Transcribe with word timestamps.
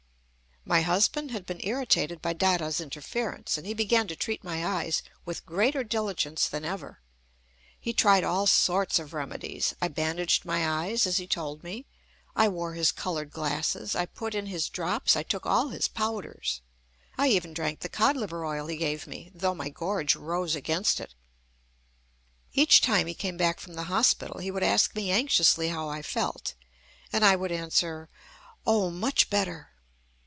My 0.63 0.81
husband 0.81 1.31
had 1.31 1.47
been 1.47 1.59
irritated 1.63 2.21
by 2.21 2.33
Dada's 2.33 2.79
interference, 2.79 3.57
and 3.57 3.65
he 3.65 3.73
began 3.73 4.07
to 4.07 4.15
treat 4.15 4.43
my 4.43 4.63
eyes 4.63 5.01
with 5.25 5.43
greater 5.45 5.83
diligence 5.83 6.47
than 6.47 6.63
ever. 6.63 6.99
He 7.79 7.93
tried 7.93 8.23
all 8.23 8.45
sorts 8.45 8.99
of 8.99 9.11
remedies. 9.11 9.73
I 9.81 9.87
bandaged 9.87 10.45
my 10.45 10.69
eyes 10.85 11.07
as 11.07 11.17
he 11.17 11.25
told 11.25 11.63
me, 11.63 11.87
I 12.35 12.47
wore 12.47 12.75
his 12.75 12.91
coloured 12.91 13.31
glasses, 13.31 13.95
I 13.95 14.05
put 14.05 14.35
in 14.35 14.45
his 14.45 14.69
drops, 14.69 15.15
I 15.15 15.23
took 15.23 15.47
all 15.47 15.69
his 15.69 15.87
powders. 15.87 16.61
I 17.17 17.29
even 17.29 17.55
drank 17.55 17.79
the 17.79 17.89
cod 17.89 18.15
liver 18.15 18.45
oil 18.45 18.67
he 18.67 18.77
gave 18.77 19.07
me, 19.07 19.31
though 19.33 19.55
my 19.55 19.69
gorge 19.69 20.15
rose 20.15 20.53
against 20.55 20.99
it. 20.99 21.15
Each 22.53 22.81
time 22.81 23.07
he 23.07 23.15
came 23.15 23.35
back 23.35 23.59
from 23.59 23.73
the 23.73 23.85
hospital, 23.85 24.37
he 24.39 24.51
would 24.51 24.63
ask 24.63 24.93
me 24.93 25.09
anxiously 25.11 25.69
how 25.69 25.89
I 25.89 26.03
felt; 26.03 26.53
and 27.11 27.25
I 27.25 27.35
would 27.35 27.51
answer: 27.51 28.09
"Oh! 28.63 28.91
much 28.91 29.27
better." 29.31 29.69